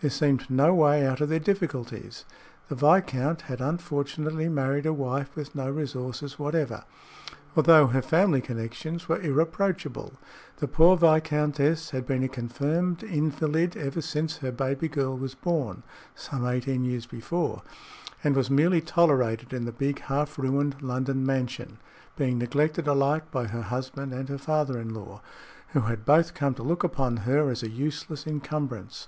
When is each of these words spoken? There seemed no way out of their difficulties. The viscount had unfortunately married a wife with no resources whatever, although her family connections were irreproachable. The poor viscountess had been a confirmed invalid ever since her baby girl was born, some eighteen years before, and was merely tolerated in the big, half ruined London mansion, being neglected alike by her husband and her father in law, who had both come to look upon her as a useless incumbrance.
There 0.00 0.08
seemed 0.08 0.48
no 0.48 0.72
way 0.74 1.06
out 1.06 1.20
of 1.20 1.28
their 1.28 1.38
difficulties. 1.38 2.24
The 2.70 2.74
viscount 2.74 3.42
had 3.42 3.60
unfortunately 3.60 4.48
married 4.48 4.86
a 4.86 4.92
wife 4.94 5.36
with 5.36 5.54
no 5.54 5.68
resources 5.70 6.38
whatever, 6.38 6.84
although 7.54 7.88
her 7.88 8.00
family 8.00 8.40
connections 8.40 9.06
were 9.06 9.20
irreproachable. 9.20 10.14
The 10.60 10.66
poor 10.66 10.96
viscountess 10.96 11.90
had 11.90 12.06
been 12.06 12.22
a 12.22 12.28
confirmed 12.28 13.02
invalid 13.02 13.76
ever 13.76 14.00
since 14.00 14.38
her 14.38 14.50
baby 14.50 14.88
girl 14.88 15.14
was 15.14 15.34
born, 15.34 15.82
some 16.14 16.46
eighteen 16.46 16.82
years 16.86 17.04
before, 17.04 17.60
and 18.24 18.34
was 18.34 18.48
merely 18.50 18.80
tolerated 18.80 19.52
in 19.52 19.66
the 19.66 19.72
big, 19.72 20.00
half 20.00 20.38
ruined 20.38 20.80
London 20.80 21.26
mansion, 21.26 21.76
being 22.16 22.38
neglected 22.38 22.88
alike 22.88 23.30
by 23.30 23.44
her 23.48 23.60
husband 23.60 24.14
and 24.14 24.30
her 24.30 24.38
father 24.38 24.80
in 24.80 24.94
law, 24.94 25.20
who 25.74 25.80
had 25.82 26.06
both 26.06 26.32
come 26.32 26.54
to 26.54 26.62
look 26.62 26.82
upon 26.82 27.18
her 27.28 27.50
as 27.50 27.62
a 27.62 27.68
useless 27.68 28.26
incumbrance. 28.26 29.06